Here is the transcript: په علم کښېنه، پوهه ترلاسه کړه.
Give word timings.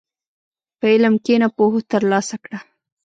په 0.79 0.85
علم 0.93 1.13
کښېنه، 1.23 1.47
پوهه 1.57 1.79
ترلاسه 1.91 2.35
کړه. 2.43 2.59